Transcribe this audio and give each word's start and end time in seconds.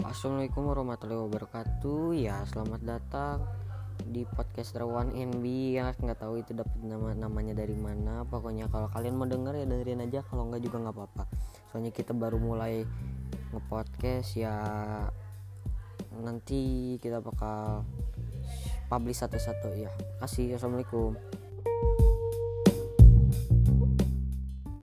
Assalamualaikum 0.00 0.64
warahmatullahi 0.64 1.28
wabarakatuh. 1.28 2.16
Ya, 2.16 2.40
selamat 2.48 2.80
datang 2.88 3.44
di 4.08 4.24
podcast 4.24 4.72
Rawan 4.72 5.12
NB 5.12 5.44
ya 5.76 5.92
nggak 5.92 6.24
tahu 6.24 6.40
itu 6.40 6.56
dapat 6.56 6.72
nama 6.80 7.12
namanya 7.12 7.52
dari 7.52 7.76
mana. 7.76 8.24
Pokoknya 8.24 8.72
kalau 8.72 8.88
kalian 8.88 9.20
mau 9.20 9.28
denger 9.28 9.60
ya 9.60 9.68
dengerin 9.68 10.08
aja, 10.08 10.24
kalau 10.24 10.48
nggak 10.48 10.64
juga 10.64 10.80
nggak 10.80 10.96
apa-apa. 10.96 11.24
Soalnya 11.68 11.92
kita 11.92 12.16
baru 12.16 12.40
mulai 12.40 12.88
ngepodcast 13.52 14.40
ya 14.40 14.56
nanti 16.16 16.96
kita 16.96 17.20
bakal 17.20 17.84
publish 18.88 19.20
satu-satu 19.20 19.68
ya. 19.76 19.92
Kasih. 20.16 20.56
Assalamualaikum. 20.56 21.12